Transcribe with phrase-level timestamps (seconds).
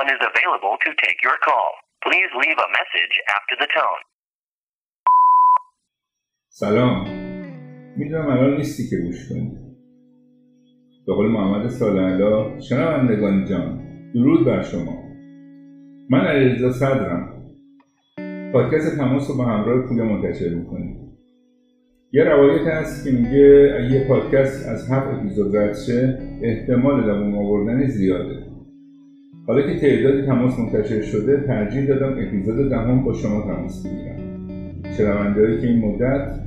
[0.00, 1.70] one is available to take your call.
[2.06, 4.02] Please leave a message after the tone.
[6.48, 7.08] سلام.
[7.96, 9.52] می‌دونم الان نیستی که گوش کنی.
[11.06, 13.82] به قول محمد سالعلا شنوندگان جان
[14.14, 15.02] درود بر شما.
[16.10, 17.52] من علیرضا صدرم.
[18.52, 21.18] پادکست تماس رو به همراه پویا منتشر می‌کنیم.
[22.12, 27.86] یه روایت هست که میگه یه پادکست از هفت اپیزود رد شه احتمال دوام آوردن
[27.86, 28.45] زیاده.
[29.46, 34.16] حالا که تعدادی تماس منتشر شده ترجیح دادم اپیزود دهم با شما تماس بگیرم.
[34.96, 36.40] شنوندههایی که این مدت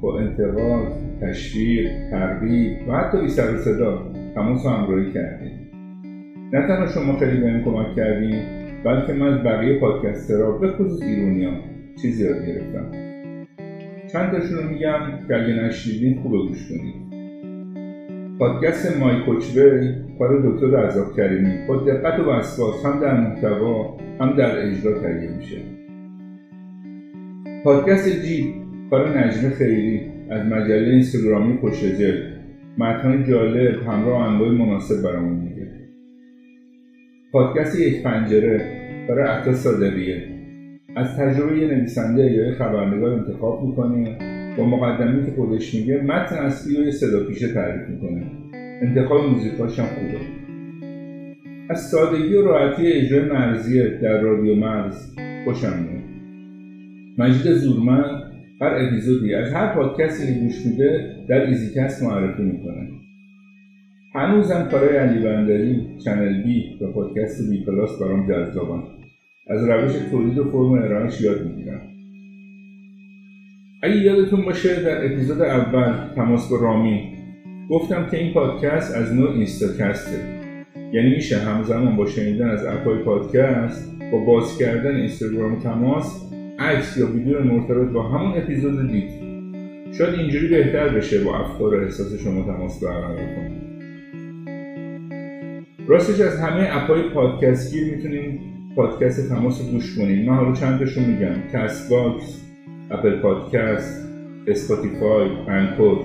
[0.00, 5.70] با انتقاد تشویق ترغیب و حتی بی سر صدا تماس همراهی کردیم.
[6.52, 8.42] نه تنها شما خیلی بهم کمک کردیم
[8.84, 11.50] بلکه من از بقیه پادکسترها به خصوص ایرونیا
[12.02, 12.90] چیزی یاد گرفتم.
[14.12, 16.99] چند تاشون رو میگم که اگه نشنیدین خوبه گوش کنید
[18.40, 21.66] پادکست مای کوچوی کار دکتر عذاب کریمی.
[21.68, 25.56] با دقت و وسواس هم در محتوا هم در اجرا تهیه میشه.
[27.64, 28.54] پادکست جی
[28.90, 30.00] کار نجمه خیری.
[30.30, 31.58] از مجله اینستاگرامی
[31.98, 32.22] جلد
[32.78, 35.68] متن جالب همراه انواع مناسب برامون میگه.
[37.32, 38.60] پادکست یک پنجره
[39.08, 40.22] برای عطا صادقیه.
[40.96, 46.84] از تجربه نویسنده یا خبرنگار انتخاب می‌کنه با مقدمه‌ای که خودش میگه متن اصلی و
[46.84, 48.22] یه صدا پیشه تعریف می‌کنه.
[48.82, 50.20] انتخاب موزیکاش هم خوبه.
[51.70, 56.02] از سادگی و راحتی اجرای مرضیه در رادیو مرز خوشم میاد.
[57.18, 58.22] مجید زورمند
[58.60, 62.88] هر اپیزودی از هر پادکستی که گوش میده در ایزیکست معرفی می‌کنه.
[64.14, 68.82] هنوزم کارهای علی بندری چنل بی و پادکست بی پلاس برام جذابن.
[69.46, 71.89] از روش تولید و فرم ارائهش یاد می‌گیرم.
[73.82, 77.12] اگه یادتون باشه در اپیزود اول تماس با رامی
[77.70, 80.18] گفتم که این پادکست از نوع اینستاکسته.
[80.92, 87.06] یعنی میشه همزمان با شنیدن از اپای پادکست با باز کردن اینستاگرام تماس عکس یا
[87.06, 89.10] ویدیو مرتبط با همون اپیزود دید.
[89.92, 93.70] شاید اینجوری بهتر بشه با افکار و احساس شما تماس برقرار کنید.
[95.86, 98.40] راستش از همه اپای پادکستگیر می‌تونیم
[98.76, 102.49] پادکست تماس رو گوش کنید من حالا چند تاشو میگم؟ کست باکس
[102.90, 104.08] اپل پادکست
[104.46, 105.98] اسپاتیفای انکور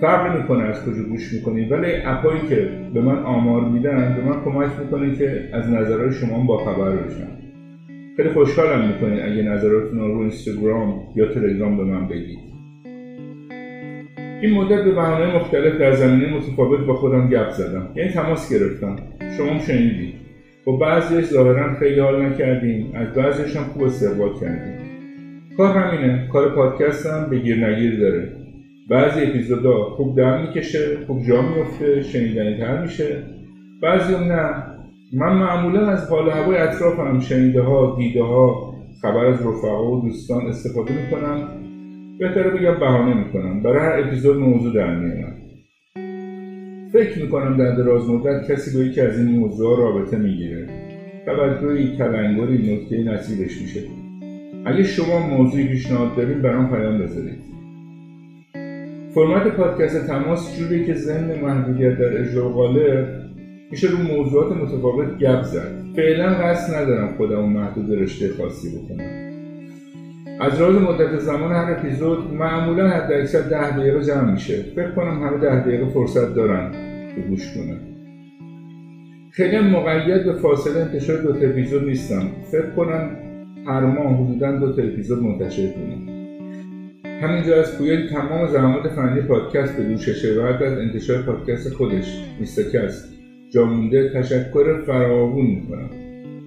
[0.00, 4.44] فرق می‌کنه از کجا گوش می‌کنید ولی اپایی که به من آمار میدن به من
[4.44, 7.28] کمک می‌کنه که از نظرهای شما با خبر بشم.
[8.16, 12.38] خیلی خوشحالم می‌کنید اگه نظراتتون رو اینستاگرام یا تلگرام به من بگید.
[14.42, 17.88] این مدت به بهانه مختلف در زمینه متفاوت با خودم گپ زدم.
[17.96, 18.96] یعنی تماس گرفتم.
[19.36, 20.14] شما شنیدید.
[20.64, 22.92] با بعضیش ظاهرا خیلی حال نکردیم.
[22.94, 24.97] از بعضیش هم خوب استقبال کردیم.
[25.58, 26.28] کار همینه.
[26.32, 28.32] کار پادکست هم به گیر نگیر داره.
[28.90, 33.22] بعضی اپیزودا خوب در می‌کشه خوب جا میفته شنیدنی تر میشه.
[33.82, 34.64] بعضی هم نه.
[35.12, 40.46] من معمولا از حال هوای اطرافم شنیده ها دیده ها خبر از رفقا و دوستان
[40.46, 41.48] استفاده می‌کنم.
[42.18, 43.62] بهتره بگم بهانه می‌کنم.
[43.62, 45.36] برای هر اپیزود موضوع در میارم
[46.92, 50.66] فکر می‌کنم در دراز مدت کسی با یکی از این موضوع رابطه می‌گیره.
[51.26, 54.07] توجهی تلنگری نکته نصیبش میشه.
[54.66, 57.38] اگه شما موضوعی پیشنهاد دارید برام پیام بذارید.
[59.14, 63.08] فرمت پادکست تماس جوریه که ذهن محدودیت در اجرا غالب
[63.70, 65.78] میشه رو موضوعات متفاوت گپ زد.
[65.96, 69.28] فعلا قصد ندارم خودمو محدود رشته خاصی بکنم
[70.40, 74.62] از راز مدت زمان هر اپیزود معمولا حد اکثر ده دقیقه جمع میشه.
[74.62, 76.70] فکر کنم همه ده دقیقه فرصت دارن
[77.14, 77.78] که گوش کنن.
[79.30, 82.28] خیلی مقید به فاصله انتشار دو اپیزود نیستم.
[82.50, 83.10] فکر کنم
[83.68, 86.08] هر ماه حدودا دو تا اپیزود منتشر کنم
[87.22, 93.12] همینجا از پویای تمام زحمات فنی پادکست به دوششه و از انتشار پادکست خودش میستکست
[93.50, 95.90] جا مونده تشکر فراوون می‌کنم.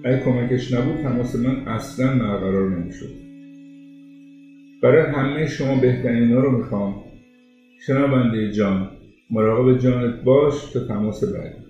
[0.04, 3.14] اگه کمکش نبود تماس من اصلا برقرار نمی‌شد.
[4.82, 6.94] برای همه شما بهترین ها رو می‌خوام.
[7.86, 8.90] شنونده جان
[9.30, 11.61] مراقب جانت باش تا تماس بعدی.